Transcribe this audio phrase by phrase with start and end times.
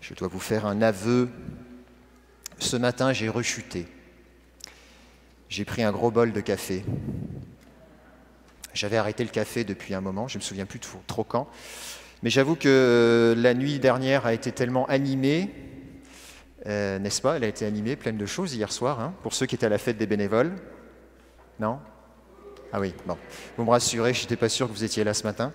[0.00, 1.28] Je dois vous faire un aveu.
[2.58, 3.86] Ce matin, j'ai rechuté.
[5.48, 6.84] J'ai pris un gros bol de café.
[8.72, 11.48] J'avais arrêté le café depuis un moment, je ne me souviens plus trop quand.
[12.22, 15.50] Mais j'avoue que la nuit dernière a été tellement animée,
[16.66, 17.36] euh, n'est-ce pas?
[17.36, 19.70] Elle a été animée, pleine de choses hier soir, hein, pour ceux qui étaient à
[19.70, 20.54] la fête des bénévoles.
[21.58, 21.78] Non?
[22.72, 23.16] Ah oui, bon.
[23.56, 25.52] Vous me rassurez, je n'étais pas sûr que vous étiez là ce matin.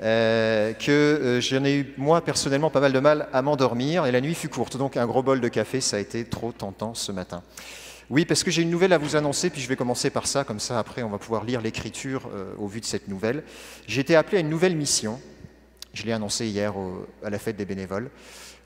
[0.00, 4.12] Euh, que euh, j'en ai eu, moi, personnellement, pas mal de mal à m'endormir, et
[4.12, 4.76] la nuit fut courte.
[4.76, 7.42] Donc un gros bol de café, ça a été trop tentant ce matin.
[8.10, 10.44] Oui, parce que j'ai une nouvelle à vous annoncer, puis je vais commencer par ça,
[10.44, 12.28] comme ça après on va pouvoir lire l'écriture
[12.58, 13.42] au vu de cette nouvelle.
[13.86, 15.18] J'ai été appelé à une nouvelle mission,
[15.94, 16.74] je l'ai annoncé hier
[17.24, 18.10] à la fête des bénévoles.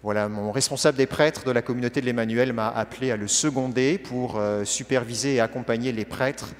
[0.02, 3.98] Voilà, mon responsable des prêtres de la communauté de l'Emmanuel m'a appelé à le seconder
[3.98, 6.50] pour euh, superviser et accompagner les prêtres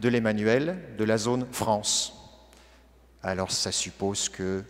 [0.00, 2.21] de l'Emmanuel de la zone France.
[3.22, 4.64] Alors ça suppose que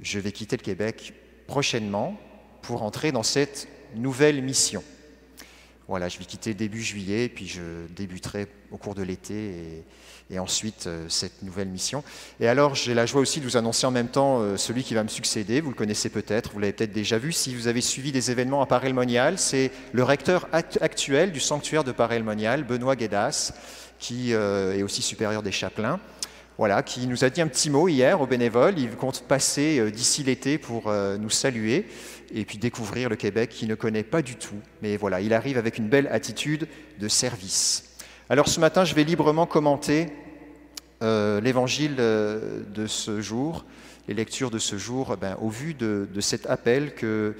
[0.00, 1.12] je vais quitter le Québec
[1.46, 2.16] prochainement
[2.62, 4.82] pour entrer dans cette nouvelle mission.
[5.88, 9.84] Voilà, je vais quitter début juillet, puis je débuterai au cours de l'été
[10.30, 12.02] et, ensuite euh, cette nouvelle mission.
[12.40, 14.94] Et alors, j'ai la joie aussi de vous annoncer en même temps euh, celui qui
[14.94, 15.60] va me succéder.
[15.60, 18.62] Vous le connaissez peut-être, vous l'avez peut-être déjà vu si vous avez suivi des événements
[18.62, 19.38] à Paray-le-Monial.
[19.38, 23.52] C'est le recteur actuel du sanctuaire de Paray-le-Monial, Benoît Guédas,
[23.98, 26.00] qui euh, est aussi supérieur des chapelains.
[26.56, 28.78] Voilà, qui nous a dit un petit mot hier aux bénévoles.
[28.78, 31.86] Il compte passer d'ici l'été pour nous saluer
[32.32, 34.60] et puis découvrir le Québec qu'il ne connaît pas du tout.
[34.80, 36.68] Mais voilà, il arrive avec une belle attitude
[37.00, 37.94] de service.
[38.30, 40.06] Alors ce matin, je vais librement commenter
[41.02, 43.66] euh, l'évangile euh, de ce jour,
[44.08, 47.36] les lectures de ce jour, eh ben, au vu de, cet appel que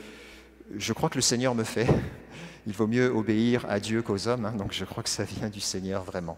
[0.76, 1.86] je crois que le Seigneur me fait.
[2.66, 5.48] Il vaut mieux obéir à Dieu qu'aux hommes, hein, donc je crois que ça vient
[5.48, 6.36] du Seigneur vraiment.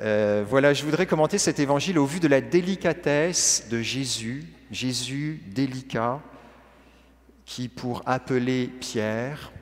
[0.00, 5.42] Euh, voilà, je voudrais commenter cet évangile au vu de la délicatesse de Jésus, Jésus
[5.48, 6.20] délicat,
[7.44, 9.52] qui, pour appeler Pierre,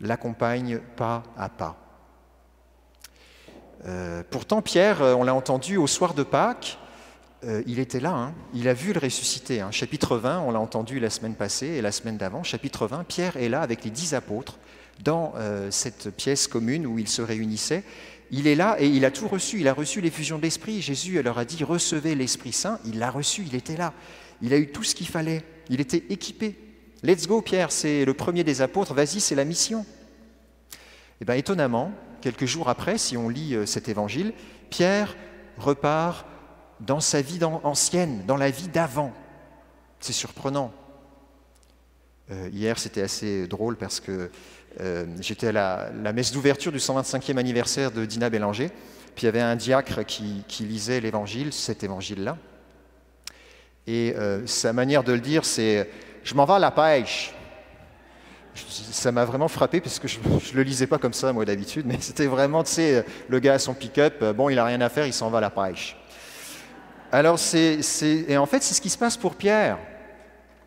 [0.00, 1.76] l'accompagne pas à pas.
[3.86, 6.78] Euh, pourtant, Pierre, euh, on l'a entendu au soir de Pâques,
[7.66, 8.34] il était là, hein.
[8.54, 9.60] il a vu le ressuscité.
[9.60, 9.70] Hein.
[9.70, 12.42] Chapitre 20, on l'a entendu la semaine passée et la semaine d'avant.
[12.42, 14.58] Chapitre 20, Pierre est là avec les dix apôtres
[15.04, 15.34] dans
[15.70, 17.84] cette pièce commune où ils se réunissaient.
[18.30, 19.60] Il est là et il a tout reçu.
[19.60, 20.82] Il a reçu l'effusion de l'Esprit.
[20.82, 22.80] Jésus leur a dit recevez l'Esprit Saint.
[22.84, 23.92] Il l'a reçu, il était là.
[24.42, 25.44] Il a eu tout ce qu'il fallait.
[25.68, 26.56] Il était équipé.
[27.02, 29.84] Let's go, Pierre, c'est le premier des apôtres, vas-y, c'est la mission.
[31.20, 34.32] Eh bien, étonnamment, quelques jours après, si on lit euh, cet évangile,
[34.70, 35.16] Pierre
[35.58, 36.26] repart
[36.80, 39.12] dans sa vie ancienne, dans la vie d'avant.
[40.00, 40.72] C'est surprenant.
[42.30, 44.30] Euh, hier, c'était assez drôle parce que
[44.80, 48.70] euh, j'étais à la, messe d'ouverture du 125e anniversaire de Dina Bélanger,
[49.14, 52.36] puis il y avait un diacre qui, lisait l'évangile, cet évangile-là.
[53.86, 54.14] Et
[54.46, 55.88] sa manière de le dire, c'est
[56.26, 57.32] je m'en vais à la pêche.
[58.54, 61.86] Ça m'a vraiment frappé parce que je ne le lisais pas comme ça, moi, d'habitude,
[61.86, 64.80] mais c'était vraiment, tu sais, le gars à son pick-up, euh, bon, il n'a rien
[64.80, 65.96] à faire, il s'en va à la pêche.
[67.12, 67.80] Alors, c'est,
[68.28, 69.78] et en fait, c'est ce qui se passe pour Pierre.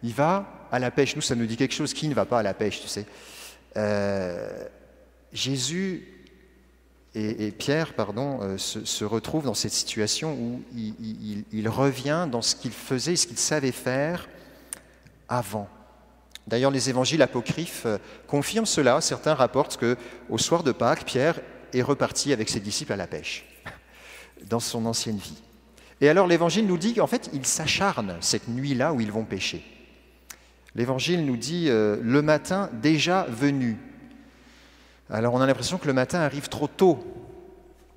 [0.02, 1.16] Il va à la pêche.
[1.16, 3.06] Nous, ça nous dit quelque chose qui ne va pas à la pêche, tu sais?
[3.80, 4.66] Euh,
[5.32, 6.08] Jésus
[7.16, 12.72] et, Pierre, euh, se, retrouvent dans cette situation où il, il revient dans ce qu'il
[12.72, 14.30] faisait, ce qu'il savait faire,
[15.28, 15.68] avant.
[16.48, 17.98] D'ailleurs, les évangiles apocryphes euh,
[18.28, 19.02] confirment cela.
[19.02, 19.98] Certains rapportent que
[20.30, 21.40] au soir de Pâques, Pierre
[21.74, 23.46] est reparti avec ses disciples à la pêche,
[24.50, 25.42] dans son ancienne vie.
[26.02, 29.64] Et alors l'évangile nous dit qu'en fait, ils s'acharnent cette nuit-là où ils vont pêcher.
[30.76, 33.78] L'évangile nous dit euh, le matin déjà venu.
[35.10, 37.04] Alors on a l'impression que le matin arrive trop tôt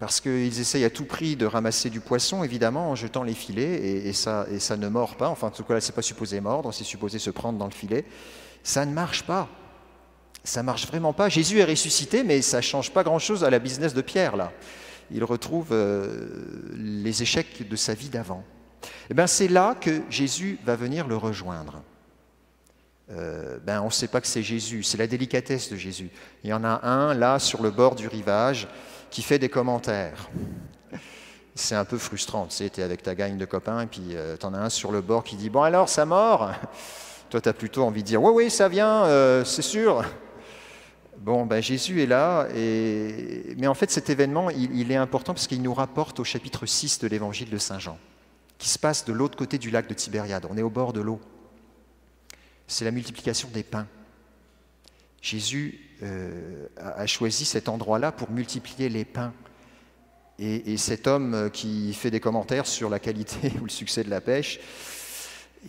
[0.03, 4.05] parce qu'ils essayent à tout prix de ramasser du poisson, évidemment, en jetant les filets,
[4.05, 4.47] et, ça,
[4.77, 5.29] ne mord pas.
[5.29, 8.05] Enfin, en tout cas, c'est pas supposé mordre, c'est supposé se prendre dans le filet.
[8.65, 9.49] Ça ne marche pas.
[10.43, 11.29] Ça marche vraiment pas.
[11.29, 14.51] Jésus est ressuscité, mais ça change pas grand-chose à la business de Pierre, là.
[15.13, 18.43] Il retrouve euh, les échecs de sa vie d'avant.
[18.83, 21.81] Et eh ben, c'est là que Jésus va venir le rejoindre.
[23.15, 26.11] Euh, ben, on ne sait pas que c'est Jésus, c'est la délicatesse de Jésus.
[26.45, 28.69] Il y en a un là sur le bord du rivage
[29.11, 30.31] qui fait des commentaires.
[31.55, 34.47] C'est un peu frustrant, tu sais, avec ta gagne de copains, et puis euh, tu
[34.47, 36.51] en as un sur le bord qui dit Bon, alors, ça mort
[37.31, 40.03] Toi, tu as plutôt envie de dire Oui, oui, ça vient, euh, c'est sûr.
[41.19, 43.55] Bon, ben, Jésus est là, et...
[43.59, 46.65] mais en fait, cet événement, il, il est important parce qu'il nous rapporte au chapitre
[46.65, 47.99] 6 de l'évangile de Saint Jean,
[48.57, 50.47] qui se passe de l'autre côté du lac de Tibériade.
[50.51, 51.21] On est au bord de l'eau.
[52.73, 53.87] C'est la multiplication des pains.
[55.21, 59.35] Jésus euh, a choisi cet endroit-là pour multiplier les pains.
[60.39, 64.23] Et, cet homme qui fait des commentaires sur la qualité ou le succès de la
[64.23, 64.59] pêche,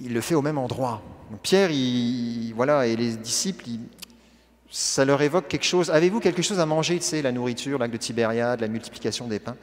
[0.02, 1.04] il le fait au même endroit.
[1.44, 1.70] Pierre,
[2.56, 3.66] voilà, et les disciples,
[4.72, 5.92] ça leur évoque quelque chose.
[5.92, 9.58] Avez-vous quelque chose à manger, tu la nourriture, l'acte de Tibériade, la multiplication des pains?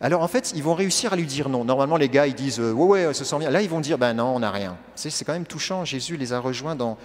[0.00, 1.64] Alors en fait, ils vont réussir à lui dire non.
[1.64, 3.50] Normalement, les gars, ils disent euh, ouais, ouais, ça sent bien.
[3.50, 4.78] Là, ils vont dire ben non, on n'a rien.
[4.94, 5.84] c'est quand même touchant.
[5.84, 6.96] Jésus les a rejoints dans,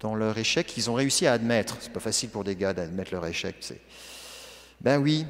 [0.00, 0.76] dans leur échec.
[0.76, 1.76] Ils ont réussi à admettre.
[1.80, 3.56] C'est pas facile pour des gars d'admettre leur échec.
[4.80, 5.26] Ben oui,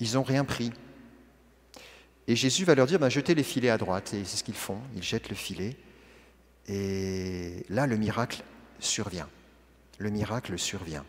[0.00, 0.72] ils n'ont rien pris.
[2.26, 4.14] Et Jésus va leur dire, ben, jetez les filets à droite.
[4.14, 4.78] Et c'est ce qu'ils font.
[4.96, 5.76] Ils jettent le filet.
[6.68, 8.42] Et là, le miracle
[8.78, 9.28] survient.
[9.98, 11.04] Le miracle survient.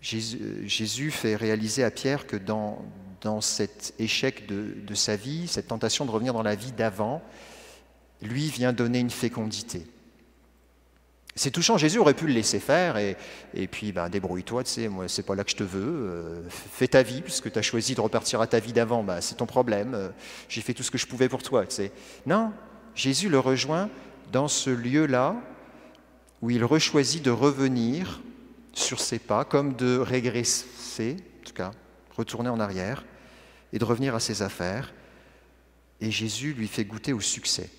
[0.00, 2.84] Jésus, fait réaliser à Pierre que dans,
[3.20, 7.22] dans cet échec de, de sa vie, cette tentation de revenir dans la vie d'avant,
[8.22, 9.86] lui vient donner une fécondité.
[11.36, 13.16] C'est touchant, Jésus aurait pu le laisser faire et,
[13.54, 16.88] et puis ben, débrouille-toi, tu moi c'est pas là que je te veux, euh, fais
[16.88, 19.46] ta vie puisque tu as choisi de repartir à ta vie d'avant, ben, c'est ton
[19.46, 20.08] problème, euh,
[20.48, 21.92] j'ai fait tout ce que je pouvais pour toi, tu sais.
[22.26, 22.52] Non,
[22.94, 23.88] Jésus le rejoint
[24.32, 25.36] dans ce lieu-là
[26.42, 28.20] où il rechoisit de revenir
[28.80, 31.70] sur ses pas, comme de régresser, en tout cas,
[32.16, 33.04] retourner en arrière
[33.72, 34.92] et de revenir à ses affaires.
[36.00, 37.70] Et Jésus lui fait goûter au succès.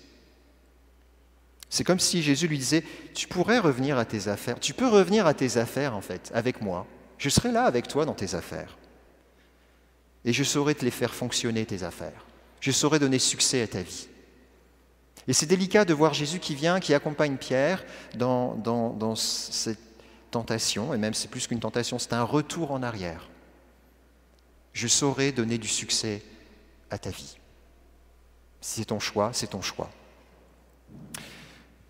[1.68, 2.84] C'est comme si Jésus lui disait,
[3.14, 6.60] tu pourrais revenir à tes affaires, tu peux revenir à tes affaires en fait, avec
[6.60, 6.86] moi.
[7.18, 8.76] Je serai là avec toi dans tes affaires.
[10.24, 12.26] Et je saurai te les faire fonctionner, tes affaires.
[12.60, 14.06] Je saurai donner succès à ta vie.
[15.26, 17.84] Et c'est délicat de voir Jésus qui vient, qui accompagne Pierre
[18.14, 19.91] dans, dans, dans cette
[20.32, 23.28] tentation, et même c'est plus qu'une tentation, c'est un retour en arrière.
[24.72, 26.22] Je saurai donner du succès
[26.90, 27.36] à ta vie.
[28.60, 29.90] Si c'est ton choix, c'est ton choix.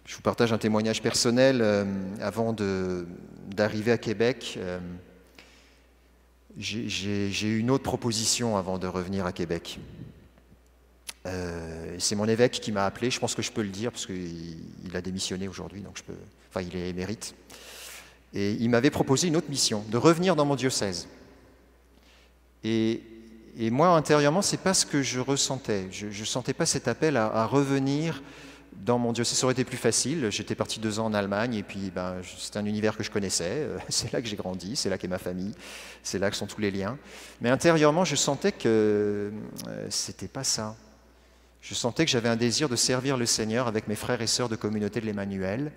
[0.04, 1.60] Je vous partage un témoignage personnel.
[1.62, 1.84] Euh,
[2.20, 2.54] avant
[3.48, 4.78] d'arriver à Québec, euh,
[6.58, 9.78] j'ai eu une autre proposition avant de revenir à Québec.
[11.26, 14.06] Euh, c'est mon évêque qui m'a appelé, je pense que je peux le dire, parce
[14.06, 16.18] qu'il a démissionné aujourd'hui, donc je peux,
[16.50, 17.34] enfin il est émérite.
[18.34, 21.06] Et il m'avait proposé une autre mission, de revenir dans mon diocèse.
[22.64, 23.00] Et,
[23.70, 25.88] moi, intérieurement, c'est pas ce que je ressentais.
[25.90, 28.22] Je ne sentais pas cet appel à, revenir
[28.72, 30.30] dans mon diocèse, ça aurait été plus facile.
[30.30, 33.68] J'étais parti deux ans en Allemagne et puis ben, c'est un univers que je connaissais.
[33.90, 35.52] C'est là que j'ai grandi, c'est là qu'est ma famille,
[36.02, 36.96] c'est là que sont tous les liens.
[37.42, 39.30] Mais intérieurement, je sentais que
[39.68, 40.74] euh, c'était pas ça.
[41.60, 44.48] Je sentais que j'avais un désir de servir le Seigneur avec mes frères et sœurs
[44.48, 45.70] de communauté de l'Emmanuel.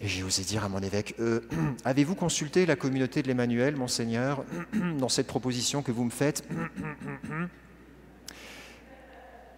[0.00, 1.40] Et j'ai osé dire à mon évêque euh,
[1.84, 4.44] Avez-vous consulté la communauté de l'Emmanuel, Monseigneur,
[4.98, 6.42] dans cette proposition que vous me faites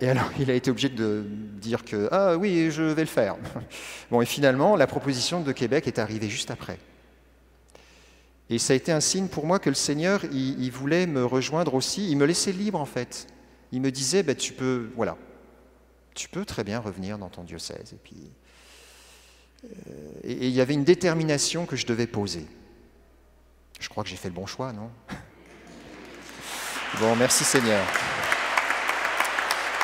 [0.00, 1.24] et alors, il a été obligé de
[1.60, 3.36] dire que ah oui, je vais le faire.
[4.10, 6.78] Bon, et finalement, la proposition de Québec est arrivée juste après.
[8.50, 11.74] Et ça a été un signe pour moi que le Seigneur, il, voulait me rejoindre
[11.74, 12.10] aussi.
[12.10, 13.28] Il me laissait libre en fait.
[13.70, 15.16] Il me disait, ben, tu peux, voilà,
[16.14, 17.94] tu peux très bien revenir dans ton diocèse.
[17.94, 18.30] Et puis,
[19.64, 19.68] euh,
[20.24, 22.46] et il y avait une détermination que je devais poser.
[23.80, 24.90] Je crois que j'ai fait le bon choix, non?
[27.00, 27.84] Bon, merci Seigneur.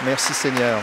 [0.05, 0.81] Merci Seigneur.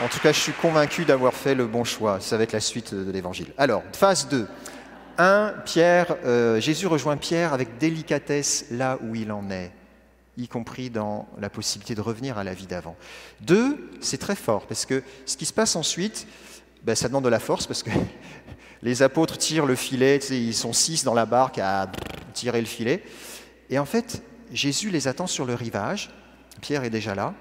[0.00, 2.20] En tout cas, je suis convaincu d'avoir fait le bon choix.
[2.20, 3.46] Ça va être la suite de l'évangile.
[3.56, 4.46] Alors, phase 2.
[5.18, 5.54] 1.
[5.64, 9.72] Pierre, euh, Jésus rejoint Pierre avec délicatesse là où il en est,
[10.36, 12.96] y compris dans la possibilité de revenir à la vie d'avant.
[13.42, 13.90] 2.
[14.02, 16.26] C'est très fort, parce que ce qui se passe ensuite,
[16.82, 17.90] ben, ça demande de la force, parce que
[18.82, 21.90] les apôtres tirent le filet, ils sont six dans la barque à
[22.32, 23.02] tirer le filet.
[23.70, 26.10] Et en fait, Jésus les attend sur le rivage,
[26.60, 27.34] Pierre est déjà là,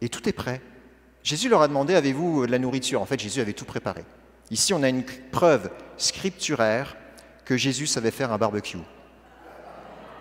[0.00, 0.60] et tout est prêt.
[1.22, 3.00] Jésus leur a demandé, avez-vous de la nourriture?
[3.00, 4.04] En fait, Jésus avait tout préparé.
[4.50, 6.96] Ici, on a une preuve scripturaire
[7.44, 8.78] que Jésus savait faire un barbecue.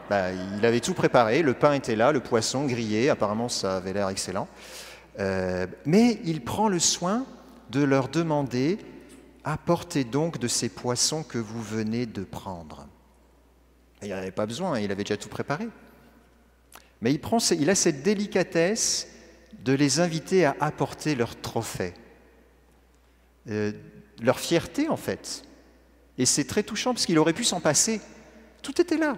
[0.09, 3.93] Bah, il avait tout préparé, le pain était là, le poisson grillé, apparemment ça avait
[3.93, 4.47] l'air excellent.
[5.19, 7.25] Euh, mais il prend le soin
[7.71, 8.77] de leur demander,
[9.43, 12.87] apportez donc de ces poissons que vous venez de prendre.
[14.01, 15.67] il n'y avait pas besoin, il avait déjà tout préparé.
[17.01, 19.07] Mais il, prend, il a cette délicatesse
[19.63, 21.93] de les inviter à apporter leur trophée,
[23.49, 23.71] euh,
[24.21, 25.43] leur fierté en fait.
[26.17, 28.01] Et c'est très touchant parce qu'il aurait pu s'en passer.
[28.61, 29.17] Tout était là.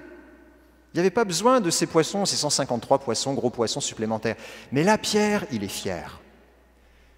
[0.94, 4.36] Il n'y avait pas besoin de ces poissons, ces 153 poissons, gros poissons supplémentaires.
[4.72, 6.22] Mais là, Pierre, il est fier.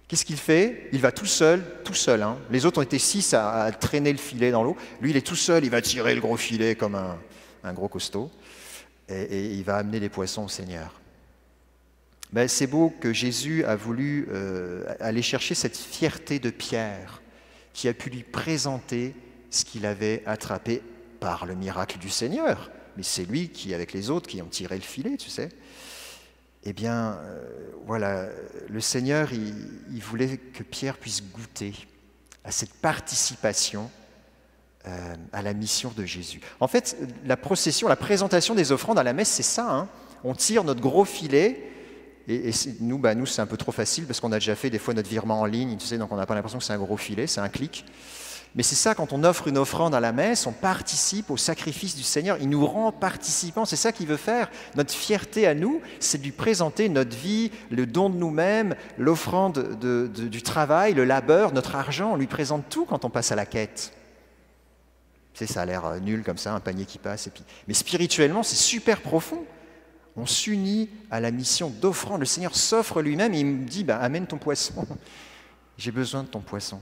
[0.08, 0.88] Qu'est-ce qu'il fait?
[0.92, 2.22] Il va tout seul, tout seul.
[2.22, 2.38] Hein.
[2.50, 4.76] Les autres ont été six à, traîner le filet dans l'eau.
[5.00, 8.30] Lui, il est tout seul, il va tirer le gros filet comme un, gros costaud.
[9.08, 10.92] et il va amener les poissons au Seigneur.
[12.32, 17.22] Ben, c'est beau que Jésus a voulu euh, aller chercher cette fierté de Pierre,
[17.72, 19.14] qui a pu lui présenter
[19.50, 20.82] ce qu'il avait attrapé
[21.20, 22.70] par le miracle du Seigneur.
[22.96, 25.50] Mais c'est lui qui, avec les autres, qui ont tiré le filet, tu sais.
[26.68, 27.40] Eh bien, euh,
[27.86, 28.26] voilà,
[28.68, 31.72] le Seigneur, il, voulait que Pierre puisse goûter
[32.42, 33.88] à cette participation
[34.88, 36.40] euh, à la mission de Jésus.
[36.58, 39.70] En fait, la procession, la présentation des offrandes à la messe, c'est ça.
[39.70, 39.88] Hein.
[40.24, 41.70] on tire notre gros filet,
[42.26, 44.80] et, nous, bah, nous c'est un peu trop facile parce qu'on a déjà fait des
[44.80, 46.78] fois notre virement en ligne, tu sais, donc on n'a pas l'impression que c'est un
[46.78, 47.84] gros filet, c'est un clic.
[48.54, 51.94] Mais c'est ça, quand on offre une offrande à la messe, on participe au sacrifice
[51.94, 52.38] du Seigneur.
[52.40, 53.66] Il nous rend participants.
[53.66, 54.50] C'est ça qu'il veut faire.
[54.76, 59.78] Notre fierté à nous, c'est de lui présenter notre vie, le don de nous-mêmes, l'offrande
[59.78, 62.12] du travail, le labeur, notre argent.
[62.12, 63.92] On lui présente tout quand on passe à la quête.
[65.34, 67.28] C'est ça a l'air euh, nul comme ça, un panier qui passe.
[67.68, 69.44] Mais spirituellement, c'est super profond.
[70.16, 72.20] On s'unit à la mission d'offrande.
[72.20, 74.86] Le Seigneur s'offre lui-même et il me dit bah, Amène ton poisson.
[75.76, 76.80] J'ai besoin de ton poisson.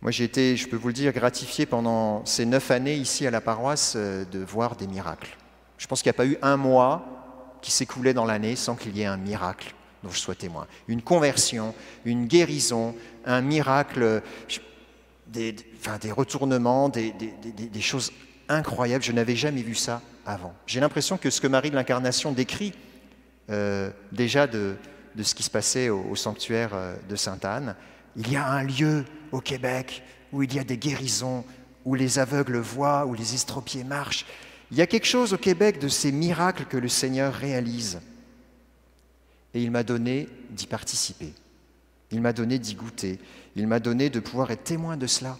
[0.00, 3.30] Moi, j'ai été, je peux vous le dire, gratifié pendant ces neuf années ici à
[3.30, 5.36] la paroisse euh, de voir des miracles.
[5.76, 8.96] Je pense qu'il n'y a pas eu un mois qui s'écoulait dans l'année sans qu'il
[8.96, 9.74] y ait un miracle
[10.04, 10.66] dont je sois témoin.
[10.86, 11.74] Une conversion,
[12.04, 14.22] une guérison, un miracle,
[15.26, 17.12] des, enfin, des retournements, des,
[17.80, 18.12] choses
[18.48, 19.02] incroyables.
[19.02, 20.54] Je n'avais jamais vu ça avant.
[20.66, 22.72] J'ai l'impression que ce que Marie de l'Incarnation décrit
[23.50, 24.76] euh, déjà de,
[25.20, 27.74] ce qui se passait au, sanctuaire euh, de Sainte-Anne,
[28.18, 31.44] il y a un lieu au Québec où il y a des guérisons,
[31.84, 34.26] où les aveugles voient, où les estropiés marchent.
[34.70, 38.00] Il y a quelque chose au Québec de ces miracles que le Seigneur réalise.
[39.54, 41.32] Et il m'a donné d'y participer.
[42.10, 43.18] Il m'a donné d'y goûter.
[43.56, 45.38] Il m'a donné de pouvoir être témoin de cela.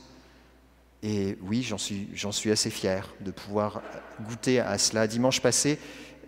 [1.02, 3.82] Et oui, j'en suis, assez fier de pouvoir
[4.22, 5.06] goûter à cela.
[5.06, 5.78] Dimanche passé,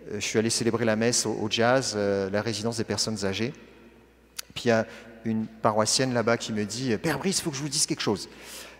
[0.09, 3.53] euh, je suis allé célébrer la messe au, jazz, euh, la résidence des personnes âgées.
[4.53, 4.85] Puis il
[5.25, 8.01] une paroissienne là-bas qui me dit Père Brice, il faut que je vous dise quelque
[8.01, 8.29] chose.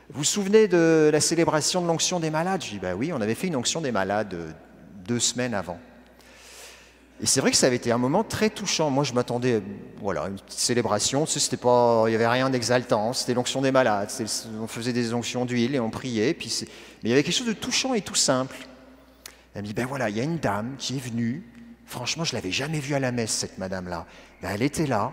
[0.09, 2.63] Vous vous souvenez de la célébration de l'onction des malades?
[2.63, 4.51] Je dis Ben oui, on avait fait une onction des malades euh,
[5.07, 5.79] deux semaines avant.
[7.21, 8.89] Et c'est vrai que ça avait été un moment très touchant.
[8.89, 9.61] Moi, je m'attendais,
[10.01, 11.25] voilà, une petite célébration.
[11.61, 13.13] Pas, il n'y avait rien d'exaltant.
[13.13, 14.09] C'était l'onction des malades.
[14.59, 16.33] On faisait des onctions d'huile et on priait.
[16.33, 16.67] Puis mais
[17.03, 18.55] il y avait quelque chose de touchant et tout simple.
[19.53, 21.43] Elle me dit, ben voilà, il y a une dame qui est venue.
[21.85, 24.07] Franchement, je l'avais jamais vue à la messe, cette madame-là.
[24.41, 25.11] Ben, elle était là.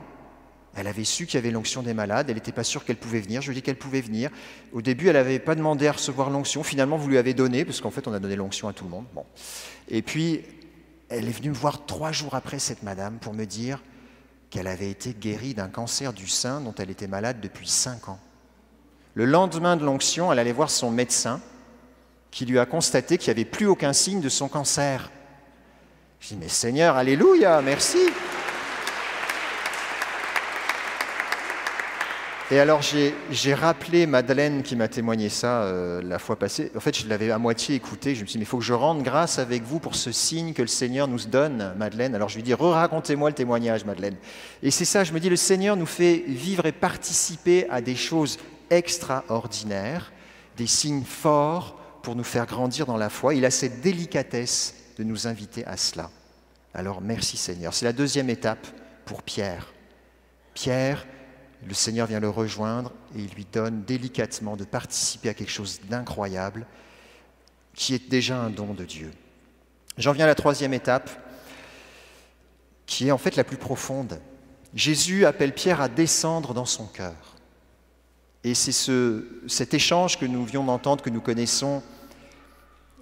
[0.74, 3.20] Elle avait su qu'il y avait l'onction des malades, elle n'était pas sûre qu'elle pouvait
[3.20, 3.42] venir.
[3.42, 4.30] Je lui ai dit qu'elle pouvait venir.
[4.72, 6.62] Au début, elle n'avait pas demandé à recevoir l'onction.
[6.62, 8.90] Finalement, vous lui avez donné, parce qu'en fait, on a donné l'onction à tout le
[8.90, 9.06] monde.
[9.14, 9.24] Bon.
[9.88, 10.42] Et puis,
[11.08, 13.82] elle est venue me voir trois jours après, cette madame, pour me dire
[14.50, 18.20] qu'elle avait été guérie d'un cancer du sein dont elle était malade depuis cinq ans.
[19.14, 21.40] Le lendemain de l'onction, elle allait voir son médecin
[22.30, 25.10] qui lui a constaté qu'il n'y avait plus aucun signe de son cancer.
[26.20, 27.98] Je dis, mais Seigneur, Alléluia, merci.
[32.50, 36.72] Et alors j'ai rappelé Madeleine qui m'a témoigné ça euh, la fois passée.
[36.74, 38.14] En fait, je l'avais à moitié écouté.
[38.14, 40.12] Je me suis dit, mais il faut que je rende grâce avec vous pour ce
[40.12, 42.14] signe que le Seigneur nous donne, Madeleine.
[42.14, 44.16] Alors je lui dis, racontez-moi le témoignage, Madeleine.
[44.62, 47.96] Et c'est ça, je me dis, le Seigneur nous fait vivre et participer à des
[47.96, 48.38] choses
[48.70, 50.10] extraordinaires,
[50.56, 53.34] des signes forts pour nous faire grandir dans la foi.
[53.34, 56.08] Il a cette délicatesse de nous inviter à cela.
[56.72, 57.74] Alors merci Seigneur.
[57.74, 58.66] C'est la deuxième étape
[59.04, 59.66] pour Pierre.
[60.54, 61.06] Pierre,
[61.66, 65.80] le Seigneur vient le rejoindre et il lui donne délicatement de participer à quelque chose
[65.88, 66.66] d'incroyable
[67.74, 69.10] qui est déjà un don de Dieu.
[69.96, 71.10] J'en viens à la troisième étape,
[72.86, 74.20] qui est en fait la plus profonde.
[74.74, 77.36] Jésus appelle Pierre à descendre dans son cœur.
[78.44, 81.82] Et c'est ce, cet échange que nous vions d'entendre, que nous connaissons,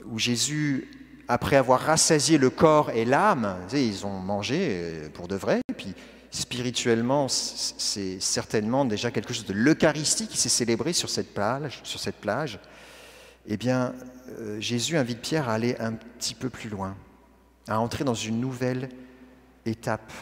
[0.07, 0.91] où Jésus,
[1.29, 5.75] après avoir rassasié le corps et l'âme, ils ont mangé euh, pour de vrai, et
[5.75, 5.95] puis
[6.31, 11.81] spirituellement, c'est certainement déjà quelque chose de l'Eucharistie qui s'est célébré sur cette plage.
[11.83, 12.59] Sur cette plage.
[13.47, 13.95] Eh bien,
[14.39, 16.97] euh, Jésus invite Pierre à aller un petit peu plus loin,
[17.69, 18.89] à entrer dans une nouvelle
[19.65, 20.13] étape.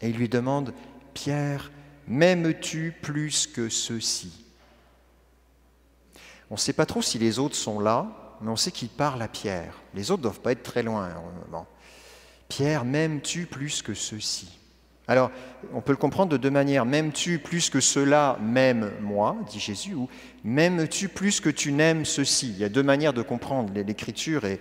[0.00, 0.74] Et il lui demande,
[1.14, 1.70] Pierre,
[2.06, 4.44] m'aimes-tu plus que ceux-ci
[6.50, 9.22] On ne sait pas trop si les autres sont là, mais on sait qu'il parle
[9.22, 9.74] à Pierre.
[9.94, 11.10] Les autres ne doivent pas être très loin.
[12.48, 14.58] Pierre, m'aimes-tu plus que ceux-ci?
[15.06, 15.30] Alors,
[15.72, 16.84] on peut le comprendre de deux manières.
[16.84, 20.08] M'aimes-tu plus que cela m'aime moi, dit Jésus, ou
[20.44, 24.60] m'aimes-tu plus que tu n'aimes ceci Il y a deux manières de comprendre l'écriture et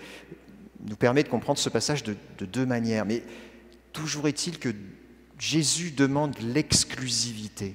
[0.86, 3.06] nous permet de comprendre ce passage de, de deux manières.
[3.06, 3.24] Mais
[3.91, 4.74] toujours est-il que
[5.38, 7.74] Jésus demande l'exclusivité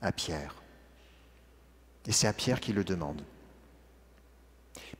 [0.00, 0.54] à Pierre.
[2.06, 3.22] Et c'est à Pierre qu'il le demande.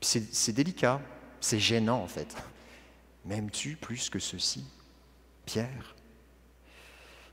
[0.01, 1.01] C'est délicat,
[1.41, 2.35] c'est gênant en fait.
[3.29, 4.65] M'aimes-tu plus que ceci,
[5.45, 5.95] Pierre?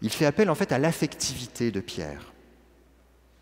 [0.03, 2.35] Il fait appel en fait à l'affectivité de Pierre.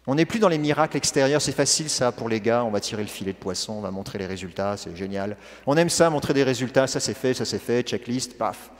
[0.07, 2.79] On n'est plus dans les miracles extérieurs, c'est facile ça pour les gars, on va
[2.79, 5.37] tirer le filet de poisson, on va montrer les résultats, c'est génial.
[5.67, 8.71] On aime ça, montrer des résultats, ça c'est fait, ça c'est fait, checklist, paf.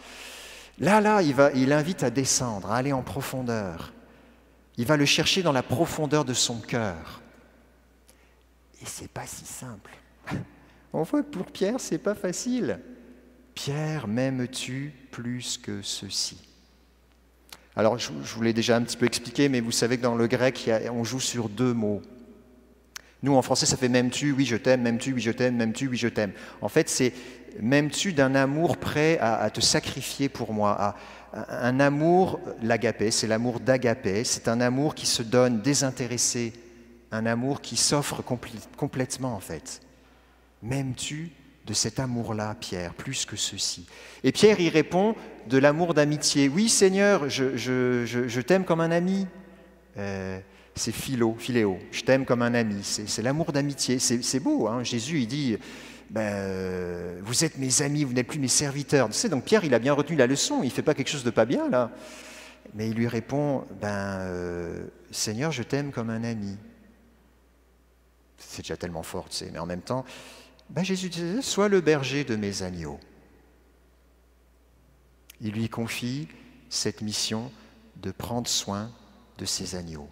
[0.79, 3.93] Là, là, il, va, il invite à descendre, à aller en profondeur.
[4.77, 7.23] Il va le chercher dans la profondeur de son cœur.
[8.81, 9.91] Et c'est pas si simple.
[10.93, 12.79] On voit que pour Pierre, c'est pas facile.
[13.55, 16.39] Pierre, m'aimes-tu plus que ceci?
[17.77, 20.27] Alors, je, vous l'ai déjà un petit peu expliqué, mais vous savez que dans le
[20.27, 22.03] grec, on joue sur deux mots.
[23.23, 25.97] Nous, en français, ça fait m'aimes-tu, oui, je t'aime, m'aimes-tu, oui, je t'aime, m'aimes-tu, oui,
[25.97, 26.33] je t'aime.
[26.61, 27.13] En fait, c'est
[27.61, 30.97] m'aimes-tu d'un amour prêt à, te sacrifier pour moi,
[31.33, 36.53] un amour, l'agapé, c'est l'amour d'agapé, c'est un amour qui se donne désintéressé,
[37.11, 38.23] un amour qui s'offre
[38.77, 39.81] complètement, en fait.
[40.63, 41.33] M'aimes-tu
[41.67, 43.87] de cet amour-là, Pierre, plus que ceci
[44.23, 45.15] Et Pierre y répond
[45.49, 46.49] de l'amour d'amitié.
[46.49, 49.27] Oui, Seigneur, je, t'aime comme un ami.
[49.97, 50.39] Euh,
[50.75, 52.83] c'est philo, philéo, je t'aime comme un ami.
[52.83, 53.99] C'est l'amour d'amitié.
[53.99, 55.57] C'est beau, hein Jésus, il dit,
[56.11, 59.09] ben, euh, vous êtes mes amis, vous n'êtes plus mes serviteurs.
[59.09, 61.11] Tu sais, donc Pierre, il a bien retenu la leçon, il ne fait pas quelque
[61.11, 61.91] chose de pas bien, là.
[62.75, 66.57] Mais il lui répond, ben, euh, Seigneur, je t'aime comme un ami.
[68.37, 70.05] C'est déjà tellement fort, tu sais, mais en même temps,
[70.71, 72.99] ben Jésus disait, sois le berger de mes agneaux.
[75.41, 76.29] Il lui confie
[76.69, 77.51] cette mission
[77.97, 78.91] de prendre soin
[79.39, 80.09] de ses agneaux.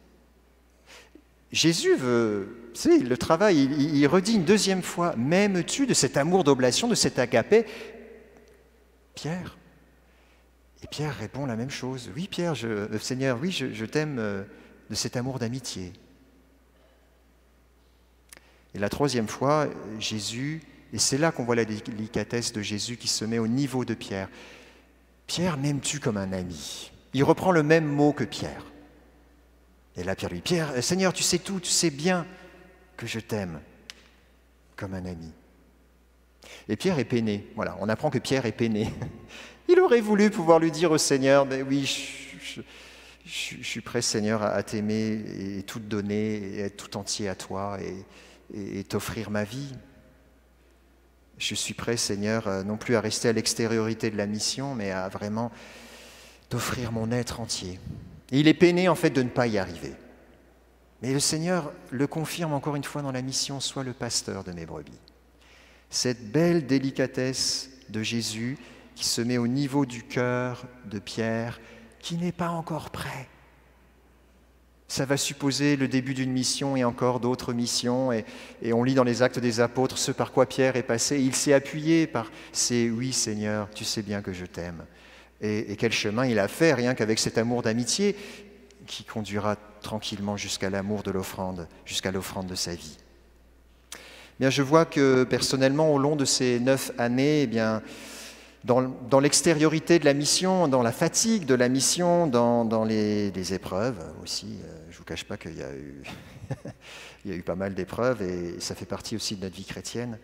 [1.51, 6.45] Jésus veut, tu sais, le travail, il, redit une deuxième fois, m'aimes-tu de cet amour
[6.45, 7.67] d'oblation, de cet agapé?
[9.15, 9.59] Pierre.
[10.83, 12.11] Et Pierre répond la même chose.
[12.17, 14.45] Oui, Pierre, euh, Seigneur, oui, je t'aime euh,
[14.89, 15.93] de cet amour d'amitié.
[18.75, 20.63] Et la troisième fois, Jésus,
[20.93, 23.95] et c'est là qu'on voit la délicatesse de Jésus qui se met au niveau de
[23.95, 24.29] Pierre.
[25.27, 26.93] Pierre, m'aimes-tu comme un ami?
[27.15, 28.65] Il reprend le même mot que Pierre.
[29.97, 32.27] Et là, Pierre lui, Pierre, euh, Seigneur, tu sais tout, tu sais bien
[32.97, 33.61] que je t'aime
[34.77, 35.33] comme un ami.
[36.69, 37.47] Et Pierre est peiné.
[37.57, 38.93] Voilà, on apprend que Pierre est peiné.
[39.69, 41.85] Il aurait voulu pouvoir lui dire au Seigneur, mais oui,
[43.25, 45.21] je, suis prêt, Seigneur, à, t'aimer
[45.59, 47.79] et tout te donner et être tout entier à toi.
[48.53, 49.73] Et t'offrir ma vie.
[51.39, 54.91] Je suis prêt, Seigneur, euh, non plus à rester à l'extériorité de la mission, mais
[54.91, 55.51] à vraiment
[56.49, 57.81] t'offrir mon être entier.
[58.31, 59.95] Il est peiné en fait de ne pas y arriver.
[61.03, 64.53] Mais le Seigneur le confirme encore une fois dans la mission, sois le pasteur de
[64.53, 65.01] mes brebis.
[65.91, 68.57] Cette belle délicatesse de Jésus
[68.95, 71.61] qui se met au niveau du cœur de Pierre,
[71.99, 73.29] qui n'est pas encore prêt,
[74.93, 78.13] ça va supposer le début d'une mission et encore d'autres missions.
[78.13, 78.25] Et,
[78.75, 81.19] on lit dans les actes des apôtres ce par quoi Pierre est passé.
[81.19, 84.85] Il s'est appuyé par ces Oui Seigneur, tu sais bien que je t'aime.
[85.41, 88.15] Et, quel chemin il a fait, rien qu'avec cet amour d'amitié
[88.87, 92.99] qui conduira tranquillement jusqu'à l'amour de l'offrande, jusqu'à l'offrande de sa vie.
[94.41, 97.83] Bien, je vois que personnellement, au long de ces neuf années, eh bien,
[98.65, 104.59] dans, l'extériorité de la mission, dans la fatigue de la mission, dans, les, épreuves aussi.
[104.65, 105.57] Euh, je ne vous cache pas qu'il
[107.25, 110.19] y, a eu pas mal d'épreuves et ça fait partie aussi de notre vie chrétienne.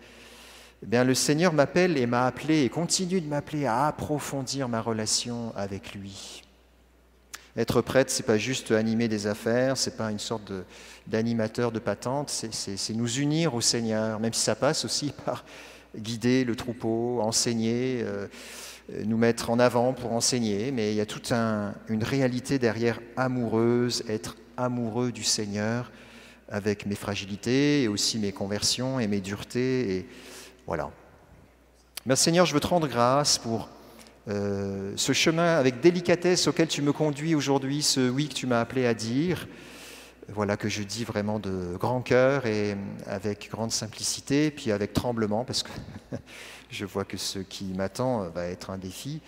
[0.82, 4.80] Eh bien, le Seigneur m'appelle et m'a appelé et continue de m'appeler à approfondir ma
[4.80, 6.44] relation avec lui.
[7.56, 10.52] Être prêtre, c'est pas juste animer des affaires, c'est pas une sorte
[11.08, 15.44] d'animateur de patente, c'est nous unir au Seigneur, même si ça passe aussi par
[15.96, 18.26] guider le troupeau, enseigner, euh,
[19.04, 24.02] nous mettre en avant pour enseigner, mais il y a toute une réalité derrière amoureuse,
[24.08, 25.90] être amoureux du Seigneur
[26.48, 29.96] avec mes fragilités et aussi mes conversions et mes duretés.
[29.96, 30.08] Et
[30.66, 30.90] voilà.
[32.06, 33.68] Mais Seigneur, je veux te rendre grâce pour
[34.28, 38.60] euh, ce chemin avec délicatesse auquel tu me conduis aujourd'hui, ce oui que tu m'as
[38.60, 39.46] appelé à dire
[40.28, 45.44] voilà que je dis vraiment de grand cœur et avec grande simplicité, puis avec tremblement,
[45.44, 45.70] parce que
[46.70, 49.20] je vois que ce qui m'attend va être un défi.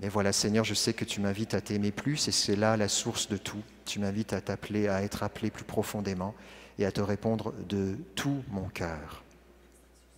[0.00, 2.88] Mais voilà, Seigneur, je sais que tu m'invites à t'aimer plus, et c'est là la
[2.88, 3.62] source de tout.
[3.84, 6.34] Tu m'invites à t'appeler, à être appelé plus profondément
[6.78, 9.22] et à te répondre de tout mon cœur.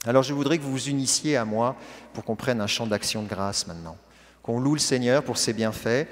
[0.04, 1.76] Alors je voudrais que vous vous unissiez à moi
[2.14, 3.96] pour qu'on prenne un champ d'action de grâce maintenant,
[4.42, 6.06] qu'on loue le Seigneur pour ses bienfaits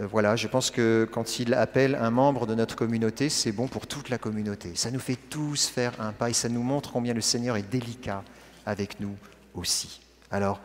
[0.00, 3.68] euh, voilà, je pense que quand il appelle un membre de notre communauté, c'est bon
[3.68, 4.72] pour toute la communauté.
[4.74, 7.70] Ça nous fait tous faire un pas et ça nous montre combien le Seigneur est
[7.70, 8.22] délicat
[8.66, 9.14] avec nous
[9.54, 10.00] aussi.
[10.30, 10.60] Alors,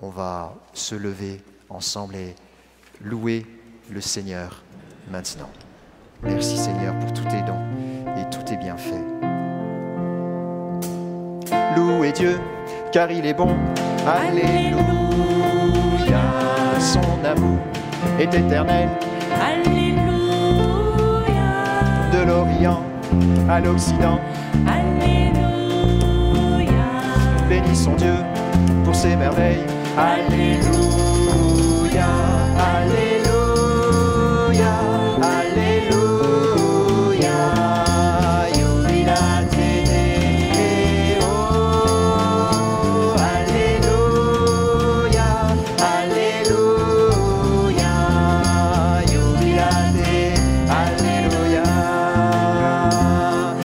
[0.00, 2.34] on va se lever ensemble et
[3.00, 3.46] louer
[3.90, 4.62] le Seigneur
[5.10, 5.50] maintenant.
[6.22, 7.62] Merci Seigneur pour tous tes dons
[8.16, 9.04] et tous tes bienfaits.
[11.76, 12.38] Louez Dieu,
[12.92, 13.56] car il est bon.
[14.06, 14.76] Alléluia,
[17.32, 17.58] amour
[18.20, 18.88] est éternel.
[19.50, 20.02] Alléluia.
[22.12, 22.82] De l'Orient,
[23.48, 24.18] à l'Occident.
[24.66, 25.42] Alléluia.
[27.48, 28.16] Bénissons Dieu
[28.84, 29.64] pour ses merveilles.
[29.96, 30.62] Alléluia.